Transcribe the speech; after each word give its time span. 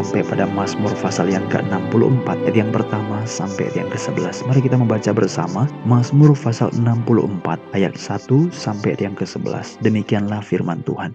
sampai 0.00 0.24
pada 0.24 0.48
Mazmur 0.48 0.96
pasal 1.04 1.28
yang 1.28 1.44
ke-64 1.52 2.24
ayat 2.24 2.56
yang 2.56 2.72
pertama 2.72 3.20
sampai 3.28 3.68
ayat 3.68 3.84
yang 3.84 3.90
ke-11 3.92 4.48
mari 4.48 4.60
kita 4.64 4.80
membaca 4.80 5.12
bersama 5.12 5.68
Mazmur 5.84 6.32
pasal 6.32 6.72
64 6.72 7.76
ayat 7.76 7.92
1 8.00 8.48
sampai 8.48 8.96
ayat 8.96 9.12
yang 9.12 9.16
ke-11 9.20 9.76
demikianlah 9.84 10.40
firman 10.40 10.80
Tuhan. 10.88 11.12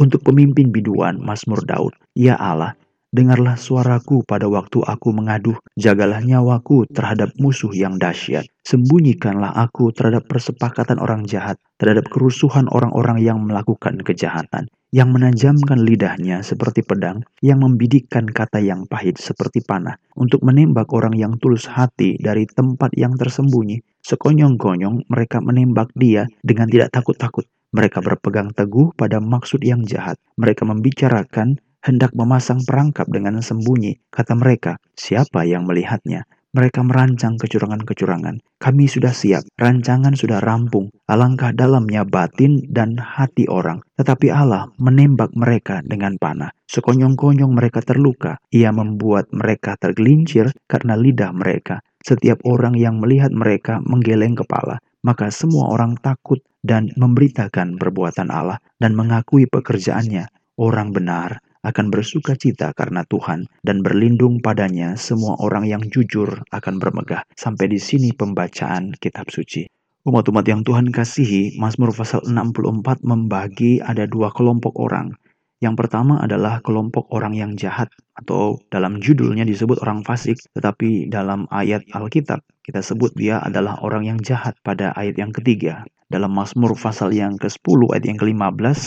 Untuk 0.00 0.24
pemimpin 0.24 0.72
biduan 0.72 1.20
Mazmur 1.20 1.60
Daud 1.68 1.92
ya 2.16 2.40
Allah 2.40 2.72
Dengarlah 3.14 3.54
suaraku 3.54 4.26
pada 4.26 4.50
waktu 4.50 4.82
aku 4.82 5.14
mengaduh, 5.14 5.54
jagalah 5.78 6.18
nyawaku 6.18 6.90
terhadap 6.90 7.30
musuh 7.38 7.70
yang 7.70 7.94
dahsyat. 7.94 8.42
Sembunyikanlah 8.66 9.54
aku 9.54 9.94
terhadap 9.94 10.26
persepakatan 10.26 10.98
orang 10.98 11.22
jahat, 11.22 11.54
terhadap 11.78 12.10
kerusuhan 12.10 12.66
orang-orang 12.74 13.22
yang 13.22 13.38
melakukan 13.38 14.02
kejahatan, 14.02 14.66
yang 14.90 15.14
menajamkan 15.14 15.78
lidahnya 15.86 16.42
seperti 16.42 16.82
pedang, 16.82 17.22
yang 17.38 17.62
membidikkan 17.62 18.26
kata 18.26 18.58
yang 18.58 18.82
pahit 18.90 19.14
seperti 19.22 19.62
panah, 19.62 19.94
untuk 20.18 20.42
menembak 20.42 20.90
orang 20.90 21.14
yang 21.14 21.38
tulus 21.38 21.70
hati 21.70 22.18
dari 22.18 22.50
tempat 22.50 22.90
yang 22.98 23.14
tersembunyi. 23.14 23.78
Sekonyong-konyong 24.02 25.06
mereka 25.06 25.38
menembak 25.38 25.94
dia 25.94 26.26
dengan 26.42 26.66
tidak 26.66 26.90
takut-takut. 26.90 27.46
Mereka 27.74 28.02
berpegang 28.02 28.50
teguh 28.50 28.90
pada 28.98 29.22
maksud 29.22 29.62
yang 29.62 29.86
jahat. 29.86 30.18
Mereka 30.34 30.66
membicarakan 30.66 31.62
hendak 31.84 32.16
memasang 32.16 32.64
perangkap 32.64 33.04
dengan 33.12 33.44
sembunyi. 33.44 34.00
Kata 34.08 34.32
mereka, 34.32 34.80
siapa 34.96 35.44
yang 35.44 35.68
melihatnya? 35.68 36.24
Mereka 36.54 36.86
merancang 36.86 37.34
kecurangan-kecurangan. 37.34 38.38
Kami 38.62 38.86
sudah 38.86 39.10
siap, 39.10 39.42
rancangan 39.58 40.14
sudah 40.14 40.38
rampung. 40.38 40.86
Alangkah 41.10 41.50
dalamnya 41.50 42.06
batin 42.06 42.62
dan 42.70 42.94
hati 42.94 43.50
orang. 43.50 43.82
Tetapi 43.98 44.30
Allah 44.30 44.70
menembak 44.78 45.34
mereka 45.34 45.82
dengan 45.82 46.14
panah. 46.14 46.54
Sekonyong-konyong 46.70 47.50
mereka 47.50 47.82
terluka. 47.82 48.38
Ia 48.54 48.70
membuat 48.70 49.34
mereka 49.34 49.74
tergelincir 49.74 50.54
karena 50.70 50.94
lidah 50.94 51.34
mereka. 51.34 51.82
Setiap 52.06 52.38
orang 52.46 52.78
yang 52.78 53.02
melihat 53.02 53.34
mereka 53.34 53.82
menggeleng 53.82 54.38
kepala. 54.38 54.78
Maka 55.02 55.34
semua 55.34 55.74
orang 55.74 55.98
takut 55.98 56.38
dan 56.62 56.86
memberitakan 56.94 57.82
perbuatan 57.82 58.30
Allah 58.30 58.62
dan 58.78 58.94
mengakui 58.94 59.50
pekerjaannya. 59.50 60.30
Orang 60.54 60.94
benar 60.94 61.42
akan 61.64 61.88
bersuka 61.88 62.36
cita 62.36 62.70
karena 62.76 63.02
Tuhan 63.08 63.48
dan 63.64 63.80
berlindung 63.80 64.44
padanya 64.44 64.94
semua 65.00 65.34
orang 65.40 65.64
yang 65.64 65.82
jujur 65.88 66.44
akan 66.52 66.76
bermegah. 66.76 67.24
Sampai 67.34 67.72
di 67.72 67.80
sini 67.80 68.12
pembacaan 68.12 68.92
kitab 69.00 69.32
suci. 69.32 69.64
Umat-umat 70.04 70.44
yang 70.44 70.60
Tuhan 70.60 70.92
kasihi, 70.92 71.56
Mazmur 71.56 71.96
pasal 71.96 72.20
64 72.28 73.00
membagi 73.08 73.80
ada 73.80 74.04
dua 74.04 74.28
kelompok 74.36 74.76
orang. 74.76 75.16
Yang 75.64 75.80
pertama 75.80 76.20
adalah 76.20 76.60
kelompok 76.60 77.08
orang 77.08 77.32
yang 77.32 77.56
jahat 77.56 77.88
atau 78.12 78.60
dalam 78.68 79.00
judulnya 79.00 79.48
disebut 79.48 79.80
orang 79.80 80.04
fasik, 80.04 80.36
tetapi 80.52 81.08
dalam 81.08 81.48
ayat 81.48 81.88
Alkitab 81.96 82.44
kita 82.60 82.84
sebut 82.84 83.16
dia 83.16 83.40
adalah 83.40 83.80
orang 83.80 84.04
yang 84.04 84.18
jahat 84.20 84.60
pada 84.60 84.92
ayat 84.92 85.16
yang 85.16 85.32
ketiga 85.32 85.88
dalam 86.14 86.30
Mazmur 86.30 86.78
pasal 86.78 87.10
yang 87.10 87.34
ke-10 87.42 87.90
ayat 87.90 88.06
yang 88.06 88.18
ke-15 88.22 88.78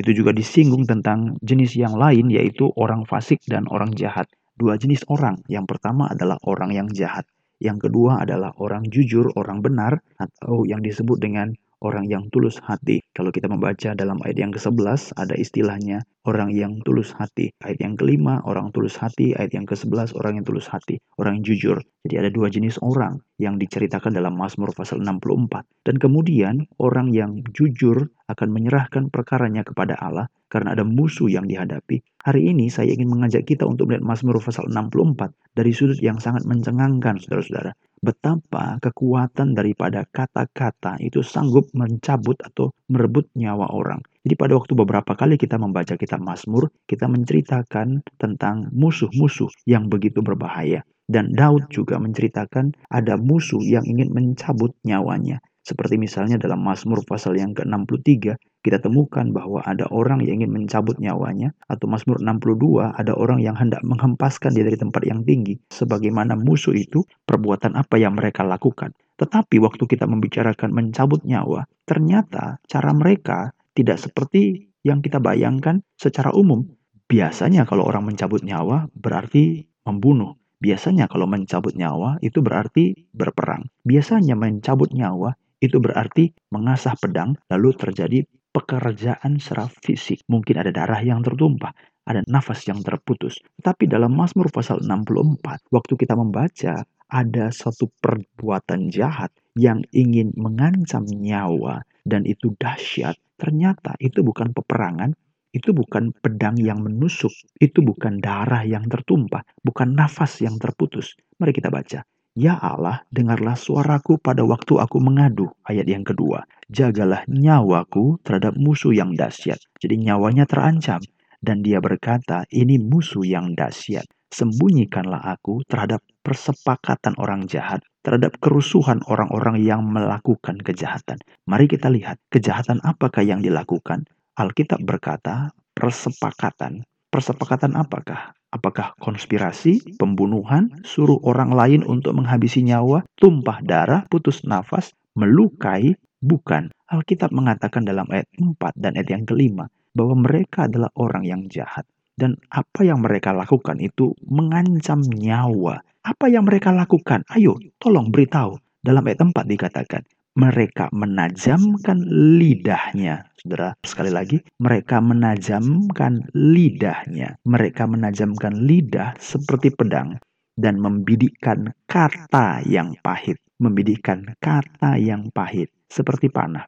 itu 0.00 0.10
juga 0.16 0.32
disinggung 0.32 0.88
tentang 0.88 1.36
jenis 1.44 1.76
yang 1.76 1.92
lain 1.92 2.32
yaitu 2.32 2.72
orang 2.80 3.04
fasik 3.04 3.36
dan 3.44 3.68
orang 3.68 3.92
jahat. 3.92 4.24
Dua 4.56 4.80
jenis 4.80 5.04
orang. 5.12 5.44
Yang 5.44 5.76
pertama 5.76 6.08
adalah 6.08 6.40
orang 6.48 6.72
yang 6.72 6.88
jahat. 6.88 7.28
Yang 7.60 7.92
kedua 7.92 8.24
adalah 8.24 8.56
orang 8.56 8.88
jujur, 8.88 9.28
orang 9.36 9.60
benar 9.60 10.00
atau 10.16 10.64
yang 10.64 10.80
disebut 10.80 11.20
dengan 11.20 11.52
orang 11.84 12.08
yang 12.08 12.32
tulus 12.32 12.56
hati. 12.64 13.04
Kalau 13.12 13.28
kita 13.28 13.52
membaca 13.52 13.92
dalam 13.92 14.16
ayat 14.24 14.40
yang 14.40 14.52
ke-11 14.56 15.20
ada 15.20 15.36
istilahnya 15.36 16.00
orang 16.28 16.52
yang 16.52 16.80
tulus 16.84 17.12
hati. 17.16 17.52
Ayat 17.64 17.80
yang 17.80 17.94
kelima 17.96 18.44
orang 18.44 18.72
tulus 18.74 18.96
hati, 19.00 19.32
ayat 19.32 19.56
yang 19.56 19.64
ke-11 19.64 20.16
orang 20.18 20.40
yang 20.40 20.44
tulus 20.44 20.68
hati, 20.68 21.00
orang 21.16 21.40
yang 21.40 21.44
jujur. 21.46 21.76
Jadi 22.04 22.14
ada 22.16 22.30
dua 22.32 22.48
jenis 22.52 22.76
orang 22.80 23.20
yang 23.40 23.56
diceritakan 23.56 24.12
dalam 24.12 24.36
Mazmur 24.36 24.72
pasal 24.76 25.00
64. 25.00 25.64
Dan 25.86 25.96
kemudian 25.96 26.68
orang 26.80 27.12
yang 27.12 27.40
jujur 27.56 28.08
akan 28.28 28.48
menyerahkan 28.52 29.08
perkaranya 29.08 29.64
kepada 29.64 29.96
Allah 30.00 30.28
karena 30.52 30.76
ada 30.76 30.84
musuh 30.84 31.30
yang 31.30 31.46
dihadapi. 31.46 32.02
Hari 32.26 32.42
ini 32.52 32.68
saya 32.68 32.92
ingin 32.92 33.08
mengajak 33.08 33.48
kita 33.48 33.64
untuk 33.64 33.88
melihat 33.88 34.04
Mazmur 34.04 34.42
pasal 34.42 34.68
64 34.68 35.56
dari 35.56 35.72
sudut 35.72 35.98
yang 36.02 36.20
sangat 36.20 36.44
mencengangkan 36.44 37.22
saudara-saudara 37.22 37.72
betapa 38.00 38.80
kekuatan 38.80 39.52
daripada 39.52 40.08
kata-kata 40.08 40.96
itu 41.04 41.20
sanggup 41.20 41.68
mencabut 41.76 42.40
atau 42.40 42.72
merebut 42.88 43.28
nyawa 43.36 43.68
orang. 43.68 44.00
Jadi 44.20 44.34
pada 44.36 44.52
waktu 44.52 44.76
beberapa 44.76 45.16
kali 45.16 45.40
kita 45.40 45.56
membaca 45.56 45.96
kitab 45.96 46.20
Mazmur, 46.20 46.68
kita 46.84 47.08
menceritakan 47.08 48.04
tentang 48.20 48.68
musuh-musuh 48.76 49.48
yang 49.64 49.88
begitu 49.88 50.20
berbahaya. 50.20 50.84
Dan 51.10 51.32
Daud 51.34 51.72
juga 51.72 51.98
menceritakan 51.98 52.76
ada 52.92 53.18
musuh 53.18 53.58
yang 53.64 53.82
ingin 53.82 54.12
mencabut 54.12 54.76
nyawanya. 54.86 55.42
Seperti 55.60 56.00
misalnya 56.00 56.40
dalam 56.40 56.64
Mazmur 56.64 57.04
pasal 57.04 57.36
yang 57.36 57.52
ke-63, 57.52 58.36
kita 58.64 58.78
temukan 58.80 59.28
bahwa 59.32 59.60
ada 59.64 59.88
orang 59.92 60.24
yang 60.24 60.40
ingin 60.40 60.52
mencabut 60.52 60.96
nyawanya, 61.00 61.52
atau 61.68 61.84
Mazmur 61.88 62.20
62, 62.20 62.92
ada 62.96 63.12
orang 63.16 63.44
yang 63.44 63.56
hendak 63.56 63.84
menghempaskan 63.84 64.56
dia 64.56 64.64
dari 64.64 64.80
tempat 64.80 65.04
yang 65.04 65.20
tinggi. 65.24 65.60
Sebagaimana 65.72 66.36
musuh 66.36 66.72
itu, 66.76 67.04
perbuatan 67.28 67.76
apa 67.76 67.96
yang 68.00 68.16
mereka 68.16 68.44
lakukan. 68.44 68.92
Tetapi 69.20 69.60
waktu 69.60 69.84
kita 69.84 70.08
membicarakan 70.08 70.72
mencabut 70.72 71.20
nyawa, 71.28 71.68
ternyata 71.84 72.56
cara 72.64 72.90
mereka 72.96 73.52
tidak 73.80 73.96
seperti 73.96 74.70
yang 74.84 75.00
kita 75.00 75.16
bayangkan 75.20 75.80
secara 75.96 76.32
umum. 76.36 76.68
Biasanya 77.08 77.66
kalau 77.66 77.88
orang 77.88 78.06
mencabut 78.12 78.44
nyawa 78.44 78.86
berarti 78.94 79.66
membunuh. 79.88 80.38
Biasanya 80.60 81.08
kalau 81.08 81.24
mencabut 81.24 81.72
nyawa 81.72 82.20
itu 82.20 82.44
berarti 82.44 83.08
berperang. 83.16 83.66
Biasanya 83.82 84.36
mencabut 84.36 84.92
nyawa 84.92 85.32
itu 85.64 85.80
berarti 85.80 86.36
mengasah 86.52 86.94
pedang 87.00 87.36
lalu 87.48 87.72
terjadi 87.72 88.28
pekerjaan 88.52 89.40
secara 89.40 89.72
fisik. 89.80 90.20
Mungkin 90.28 90.60
ada 90.60 90.70
darah 90.70 91.00
yang 91.00 91.24
tertumpah, 91.24 91.72
ada 92.04 92.20
nafas 92.28 92.66
yang 92.68 92.84
terputus. 92.84 93.40
Tapi 93.62 93.88
dalam 93.88 94.12
Mazmur 94.12 94.52
pasal 94.52 94.84
64, 94.84 95.72
waktu 95.72 95.94
kita 95.96 96.14
membaca 96.18 96.84
ada 97.10 97.46
satu 97.50 97.90
perbuatan 97.98 98.92
jahat 98.92 99.34
yang 99.58 99.82
ingin 99.90 100.30
mengancam 100.38 101.02
nyawa 101.08 101.82
dan 102.06 102.22
itu 102.26 102.54
dahsyat. 102.58 103.18
Ternyata 103.40 103.96
itu 103.96 104.20
bukan 104.20 104.52
peperangan, 104.52 105.16
itu 105.56 105.72
bukan 105.72 106.12
pedang 106.20 106.60
yang 106.60 106.84
menusuk, 106.84 107.32
itu 107.56 107.80
bukan 107.80 108.20
darah 108.20 108.62
yang 108.68 108.84
tertumpah, 108.84 109.42
bukan 109.64 109.96
nafas 109.96 110.44
yang 110.44 110.60
terputus. 110.60 111.16
Mari 111.40 111.56
kita 111.56 111.72
baca. 111.72 112.04
Ya 112.38 112.54
Allah, 112.54 113.02
dengarlah 113.10 113.58
suaraku 113.58 114.20
pada 114.22 114.46
waktu 114.46 114.78
aku 114.78 115.02
mengadu. 115.02 115.50
Ayat 115.66 115.90
yang 115.90 116.06
kedua. 116.06 116.46
Jagalah 116.70 117.26
nyawaku 117.26 118.22
terhadap 118.22 118.54
musuh 118.54 118.94
yang 118.94 119.18
dahsyat. 119.18 119.58
Jadi 119.82 120.06
nyawanya 120.06 120.46
terancam. 120.46 121.02
Dan 121.42 121.64
dia 121.66 121.82
berkata, 121.82 122.46
ini 122.54 122.78
musuh 122.78 123.26
yang 123.26 123.58
dahsyat. 123.58 124.06
Sembunyikanlah 124.30 125.26
aku 125.26 125.66
terhadap 125.66 126.06
persepakatan 126.20 127.16
orang 127.16 127.48
jahat, 127.48 127.80
terhadap 128.04 128.36
kerusuhan 128.40 129.00
orang-orang 129.08 129.60
yang 129.60 129.84
melakukan 129.84 130.60
kejahatan. 130.60 131.20
Mari 131.44 131.68
kita 131.68 131.92
lihat, 131.92 132.20
kejahatan 132.32 132.80
apakah 132.84 133.24
yang 133.24 133.44
dilakukan? 133.44 134.08
Alkitab 134.36 134.80
berkata, 134.84 135.52
persepakatan. 135.76 136.84
Persepakatan 137.10 137.74
apakah? 137.74 138.32
Apakah 138.50 138.98
konspirasi, 138.98 139.98
pembunuhan, 139.98 140.82
suruh 140.82 141.18
orang 141.22 141.54
lain 141.54 141.80
untuk 141.86 142.18
menghabisi 142.18 142.66
nyawa, 142.66 143.06
tumpah 143.18 143.62
darah, 143.62 144.06
putus 144.10 144.42
nafas, 144.42 144.94
melukai? 145.14 145.94
Bukan. 146.20 146.68
Alkitab 146.90 147.32
mengatakan 147.32 147.86
dalam 147.86 148.04
ayat 148.12 148.28
4 148.36 148.76
dan 148.76 148.98
ayat 148.98 149.08
yang 149.08 149.24
kelima 149.24 149.72
bahwa 149.96 150.20
mereka 150.20 150.68
adalah 150.68 150.92
orang 150.98 151.24
yang 151.24 151.42
jahat. 151.48 151.88
Dan 152.12 152.36
apa 152.52 152.84
yang 152.84 153.00
mereka 153.00 153.32
lakukan 153.32 153.80
itu 153.80 154.12
mengancam 154.28 155.00
nyawa. 155.00 155.80
Apa 156.00 156.32
yang 156.32 156.48
mereka 156.48 156.72
lakukan? 156.72 157.28
Ayo, 157.28 157.60
tolong 157.76 158.08
beritahu. 158.08 158.56
Dalam 158.80 159.04
ayat 159.04 159.20
4 159.20 159.44
dikatakan, 159.44 160.00
mereka 160.32 160.88
menajamkan 160.96 162.00
lidahnya. 162.40 163.28
Saudara, 163.36 163.76
sekali 163.84 164.08
lagi, 164.08 164.40
mereka 164.64 165.04
menajamkan 165.04 166.24
lidahnya. 166.32 167.36
Mereka 167.44 167.84
menajamkan 167.84 168.64
lidah 168.64 169.12
seperti 169.20 169.76
pedang 169.76 170.16
dan 170.56 170.80
membidikkan 170.80 171.76
kata 171.84 172.64
yang 172.64 172.96
pahit. 173.04 173.36
Membidikkan 173.60 174.24
kata 174.40 174.96
yang 174.96 175.28
pahit 175.36 175.68
seperti 175.92 176.32
panah. 176.32 176.64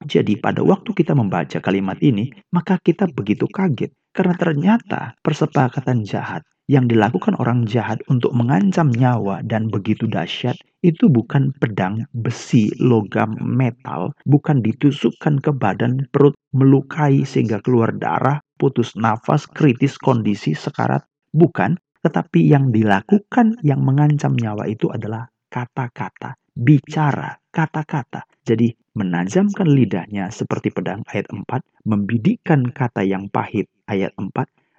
Jadi 0.00 0.40
pada 0.40 0.64
waktu 0.64 0.96
kita 0.96 1.12
membaca 1.12 1.60
kalimat 1.60 2.00
ini, 2.00 2.32
maka 2.56 2.80
kita 2.80 3.04
begitu 3.12 3.44
kaget. 3.44 3.92
Karena 4.16 4.32
ternyata 4.32 5.14
persepakatan 5.20 6.08
jahat 6.08 6.48
yang 6.70 6.86
dilakukan 6.86 7.34
orang 7.42 7.66
jahat 7.66 7.98
untuk 8.06 8.30
mengancam 8.30 8.94
nyawa 8.94 9.42
dan 9.42 9.66
begitu 9.66 10.06
dahsyat 10.06 10.54
itu 10.86 11.10
bukan 11.10 11.50
pedang, 11.58 12.06
besi, 12.14 12.70
logam, 12.78 13.34
metal, 13.42 14.14
bukan 14.22 14.62
ditusukkan 14.62 15.42
ke 15.42 15.50
badan, 15.50 16.06
perut, 16.14 16.38
melukai 16.54 17.26
sehingga 17.26 17.58
keluar 17.58 17.90
darah, 17.98 18.38
putus 18.54 18.94
nafas, 18.94 19.50
kritis 19.50 19.98
kondisi, 19.98 20.54
sekarat. 20.54 21.02
Bukan, 21.34 21.74
tetapi 22.06 22.46
yang 22.46 22.70
dilakukan 22.70 23.58
yang 23.66 23.82
mengancam 23.82 24.38
nyawa 24.38 24.70
itu 24.70 24.86
adalah 24.94 25.26
kata-kata, 25.50 26.38
bicara, 26.54 27.34
kata-kata. 27.50 28.24
Jadi 28.46 28.72
menajamkan 28.94 29.66
lidahnya 29.66 30.30
seperti 30.30 30.70
pedang 30.70 31.02
ayat 31.10 31.26
4, 31.34 31.44
membidikkan 31.82 32.70
kata 32.70 33.02
yang 33.02 33.26
pahit 33.28 33.66
ayat 33.90 34.14
4, 34.16 34.30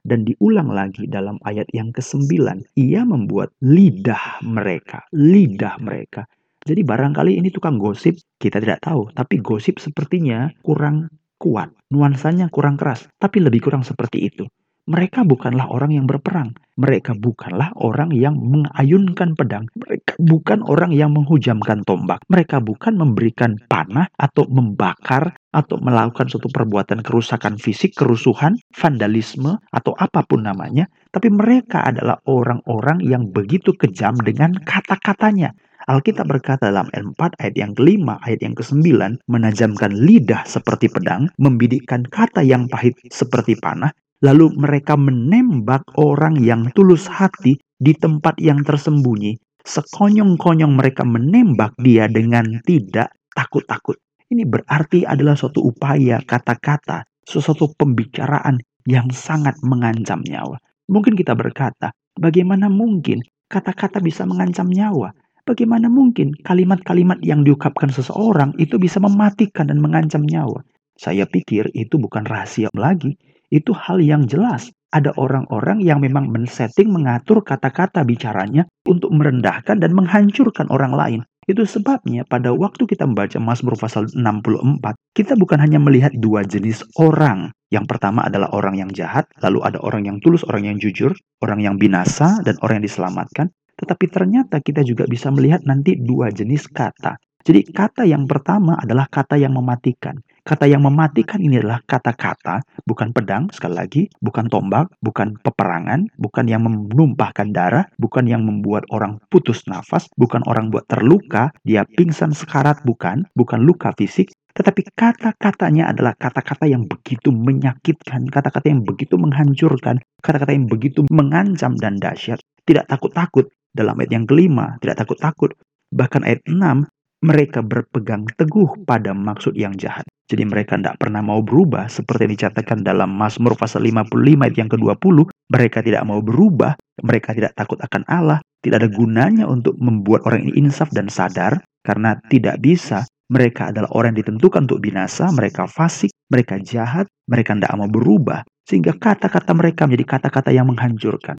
dan 0.02 0.26
diulang 0.26 0.70
lagi 0.74 1.06
dalam 1.06 1.38
ayat 1.46 1.70
yang 1.72 1.94
ke-9. 1.94 2.30
Ia 2.78 3.02
membuat 3.06 3.54
lidah 3.62 4.42
mereka, 4.46 5.06
lidah 5.14 5.78
mereka. 5.82 6.26
Jadi 6.62 6.86
barangkali 6.86 7.42
ini 7.42 7.50
tukang 7.50 7.82
gosip, 7.82 8.22
kita 8.38 8.62
tidak 8.62 8.86
tahu. 8.86 9.10
Tapi 9.14 9.42
gosip 9.42 9.82
sepertinya 9.82 10.50
kurang 10.62 11.10
kuat. 11.42 11.74
Nuansanya 11.90 12.54
kurang 12.54 12.78
keras. 12.78 13.10
Tapi 13.18 13.42
lebih 13.42 13.66
kurang 13.66 13.82
seperti 13.82 14.30
itu. 14.30 14.46
Mereka 14.86 15.26
bukanlah 15.26 15.70
orang 15.70 15.94
yang 15.94 16.06
berperang. 16.10 16.54
Mereka 16.78 17.18
bukanlah 17.18 17.70
orang 17.82 18.14
yang 18.14 18.34
mengayunkan 18.38 19.38
pedang. 19.38 19.70
Mereka 19.78 20.18
bukan 20.18 20.66
orang 20.66 20.90
yang 20.94 21.14
menghujamkan 21.14 21.86
tombak. 21.86 22.22
Mereka 22.30 22.62
bukan 22.66 22.98
memberikan 22.98 23.58
panah 23.70 24.10
atau 24.18 24.46
membakar 24.50 25.38
atau 25.52 25.80
melakukan 25.84 26.32
suatu 26.32 26.48
perbuatan 26.48 27.04
kerusakan 27.04 27.60
fisik, 27.60 27.96
kerusuhan, 27.96 28.56
vandalisme, 28.76 29.60
atau 29.76 29.94
apa 30.00 30.24
pun 30.24 30.48
namanya. 30.48 30.88
Tapi 31.12 31.28
mereka 31.28 31.84
adalah 31.84 32.20
orang-orang 32.28 33.04
yang 33.04 33.28
begitu 33.30 33.76
kejam 33.76 34.16
dengan 34.24 34.56
kata-katanya. 34.64 35.52
Alkitab 35.92 36.30
berkata 36.30 36.72
dalam 36.72 36.88
N4 36.94 37.42
ayat 37.42 37.56
yang 37.58 37.74
kelima, 37.76 38.22
ayat 38.24 38.46
yang 38.46 38.56
kesembilan, 38.56 39.20
menajamkan 39.28 39.92
lidah 39.92 40.46
seperti 40.46 40.88
pedang, 40.88 41.28
membidikkan 41.42 42.06
kata 42.08 42.46
yang 42.46 42.70
pahit 42.70 42.96
seperti 43.10 43.58
panah, 43.58 43.92
Lalu 44.22 44.54
mereka 44.54 44.94
menembak 44.94 45.82
orang 45.98 46.38
yang 46.38 46.70
tulus 46.78 47.10
hati 47.10 47.58
di 47.82 47.98
tempat 47.98 48.38
yang 48.38 48.62
tersembunyi. 48.62 49.34
Sekonyong-konyong 49.66 50.78
mereka 50.78 51.02
menembak 51.02 51.74
dia 51.82 52.06
dengan 52.06 52.62
tidak 52.62 53.10
takut-takut. 53.34 53.98
Ini 54.32 54.48
berarti 54.48 55.04
adalah 55.04 55.36
suatu 55.36 55.60
upaya 55.60 56.24
kata-kata, 56.24 57.04
sesuatu 57.28 57.68
pembicaraan 57.76 58.64
yang 58.88 59.12
sangat 59.12 59.60
mengancam 59.60 60.24
nyawa. 60.24 60.56
Mungkin 60.88 61.20
kita 61.20 61.36
berkata, 61.36 61.92
bagaimana 62.16 62.72
mungkin 62.72 63.20
kata-kata 63.52 64.00
bisa 64.00 64.24
mengancam 64.24 64.72
nyawa? 64.72 65.12
Bagaimana 65.44 65.92
mungkin 65.92 66.32
kalimat-kalimat 66.48 67.20
yang 67.28 67.44
diungkapkan 67.44 67.92
seseorang 67.92 68.56
itu 68.56 68.80
bisa 68.80 69.04
mematikan 69.04 69.68
dan 69.68 69.84
mengancam 69.84 70.24
nyawa? 70.24 70.64
Saya 70.96 71.28
pikir 71.28 71.68
itu 71.76 72.00
bukan 72.00 72.24
rahasia 72.24 72.72
lagi, 72.72 73.20
itu 73.52 73.76
hal 73.76 74.00
yang 74.00 74.32
jelas. 74.32 74.72
Ada 74.96 75.12
orang-orang 75.20 75.84
yang 75.84 76.00
memang 76.00 76.32
men-setting 76.32 76.88
mengatur 76.88 77.44
kata-kata 77.44 78.08
bicaranya 78.08 78.64
untuk 78.88 79.12
merendahkan 79.12 79.76
dan 79.84 79.92
menghancurkan 79.92 80.72
orang 80.72 80.96
lain. 80.96 81.22
Itu 81.50 81.66
sebabnya 81.66 82.22
pada 82.30 82.54
waktu 82.54 82.86
kita 82.86 83.10
membaca 83.10 83.42
Mazmur 83.42 83.74
pasal 83.74 84.06
64, 84.14 84.94
kita 85.18 85.34
bukan 85.34 85.58
hanya 85.58 85.82
melihat 85.82 86.14
dua 86.14 86.46
jenis 86.46 86.86
orang. 87.02 87.50
Yang 87.74 87.86
pertama 87.90 88.30
adalah 88.30 88.54
orang 88.54 88.78
yang 88.78 88.94
jahat, 88.94 89.26
lalu 89.42 89.66
ada 89.66 89.82
orang 89.82 90.06
yang 90.06 90.18
tulus, 90.22 90.46
orang 90.46 90.70
yang 90.70 90.78
jujur, 90.78 91.18
orang 91.42 91.66
yang 91.66 91.76
binasa, 91.82 92.38
dan 92.46 92.62
orang 92.62 92.84
yang 92.84 92.86
diselamatkan. 92.86 93.50
Tetapi 93.74 94.06
ternyata 94.14 94.62
kita 94.62 94.86
juga 94.86 95.10
bisa 95.10 95.34
melihat 95.34 95.66
nanti 95.66 95.98
dua 95.98 96.30
jenis 96.30 96.70
kata. 96.70 97.18
Jadi 97.42 97.74
kata 97.74 98.06
yang 98.06 98.30
pertama 98.30 98.78
adalah 98.78 99.10
kata 99.10 99.34
yang 99.42 99.58
mematikan. 99.58 100.22
Kata 100.42 100.66
yang 100.66 100.82
mematikan 100.82 101.38
ini 101.38 101.62
adalah 101.62 101.86
kata-kata, 101.86 102.66
bukan 102.90 103.14
pedang, 103.14 103.54
sekali 103.54 103.76
lagi, 103.78 104.02
bukan 104.26 104.50
tombak, 104.50 104.90
bukan 104.98 105.38
peperangan, 105.38 106.10
bukan 106.18 106.46
yang 106.50 106.66
menumpahkan 106.66 107.54
darah, 107.54 107.86
bukan 108.02 108.26
yang 108.26 108.42
membuat 108.42 108.90
orang 108.90 109.22
putus 109.30 109.62
nafas, 109.70 110.10
bukan 110.18 110.42
orang 110.50 110.74
buat 110.74 110.90
terluka, 110.90 111.54
dia 111.62 111.86
pingsan 111.86 112.34
sekarat, 112.34 112.82
bukan, 112.82 113.30
bukan 113.38 113.62
luka 113.62 113.94
fisik, 113.94 114.34
tetapi 114.52 114.84
kata-katanya 114.98 115.94
adalah 115.94 116.18
kata-kata 116.18 116.68
yang 116.68 116.84
begitu 116.84 117.32
menyakitkan, 117.32 118.28
kata-kata 118.28 118.68
yang 118.68 118.84
begitu 118.84 119.16
menghancurkan, 119.16 120.02
kata-kata 120.20 120.52
yang 120.52 120.68
begitu 120.68 121.08
mengancam 121.14 121.78
dan 121.80 122.02
dahsyat. 122.02 122.42
Tidak 122.68 122.90
takut-takut 122.90 123.48
dalam 123.72 123.96
ayat 124.02 124.12
yang 124.12 124.26
kelima, 124.28 124.76
tidak 124.84 125.06
takut-takut. 125.06 125.56
Bahkan 125.92 126.22
ayat 126.28 126.42
6, 126.48 126.88
mereka 127.22 127.62
berpegang 127.62 128.26
teguh 128.34 128.82
pada 128.90 129.14
maksud 129.14 129.54
yang 129.54 129.78
jahat. 129.78 130.04
Jadi 130.26 130.42
mereka 130.48 130.74
tidak 130.80 130.98
pernah 130.98 131.22
mau 131.22 131.46
berubah 131.46 131.86
seperti 131.86 132.26
yang 132.26 132.34
dicatatkan 132.34 132.82
dalam 132.82 133.14
Mazmur 133.14 133.54
pasal 133.54 133.86
55 133.86 134.42
ayat 134.42 134.56
yang 134.58 134.70
ke-20. 134.72 135.30
Mereka 135.54 135.86
tidak 135.86 136.02
mau 136.08 136.24
berubah, 136.26 136.74
mereka 137.06 137.38
tidak 137.38 137.54
takut 137.54 137.78
akan 137.78 138.02
Allah, 138.10 138.40
tidak 138.66 138.82
ada 138.82 138.90
gunanya 138.90 139.46
untuk 139.46 139.78
membuat 139.78 140.26
orang 140.26 140.50
ini 140.50 140.66
insaf 140.66 140.90
dan 140.90 141.14
sadar 141.14 141.62
karena 141.86 142.18
tidak 142.34 142.58
bisa. 142.58 143.06
Mereka 143.32 143.72
adalah 143.72 143.88
orang 143.96 144.18
yang 144.18 144.28
ditentukan 144.28 144.68
untuk 144.68 144.84
binasa, 144.84 145.30
mereka 145.32 145.64
fasik, 145.70 146.12
mereka 146.28 146.60
jahat, 146.60 147.08
mereka 147.30 147.56
tidak 147.56 147.72
mau 147.78 147.88
berubah. 147.88 148.44
Sehingga 148.66 148.98
kata-kata 148.98 149.52
mereka 149.54 149.86
menjadi 149.86 150.18
kata-kata 150.18 150.50
yang 150.52 150.68
menghancurkan. 150.68 151.38